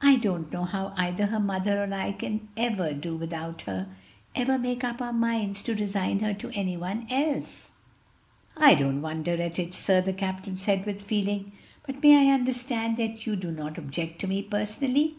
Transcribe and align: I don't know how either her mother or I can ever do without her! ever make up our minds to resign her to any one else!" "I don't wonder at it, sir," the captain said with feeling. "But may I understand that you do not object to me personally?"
I 0.00 0.16
don't 0.16 0.50
know 0.50 0.64
how 0.64 0.94
either 0.96 1.26
her 1.26 1.38
mother 1.38 1.84
or 1.84 1.92
I 1.92 2.12
can 2.12 2.48
ever 2.56 2.94
do 2.94 3.14
without 3.14 3.60
her! 3.68 3.88
ever 4.34 4.56
make 4.56 4.82
up 4.82 5.02
our 5.02 5.12
minds 5.12 5.62
to 5.64 5.74
resign 5.74 6.20
her 6.20 6.32
to 6.32 6.50
any 6.54 6.78
one 6.78 7.06
else!" 7.10 7.72
"I 8.56 8.74
don't 8.74 9.02
wonder 9.02 9.32
at 9.34 9.58
it, 9.58 9.74
sir," 9.74 10.00
the 10.00 10.14
captain 10.14 10.56
said 10.56 10.86
with 10.86 11.02
feeling. 11.02 11.52
"But 11.84 12.02
may 12.02 12.26
I 12.26 12.32
understand 12.32 12.96
that 12.96 13.26
you 13.26 13.36
do 13.36 13.50
not 13.52 13.76
object 13.76 14.18
to 14.20 14.26
me 14.26 14.40
personally?" 14.40 15.16